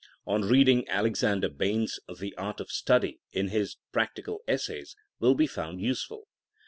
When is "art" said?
2.35-2.59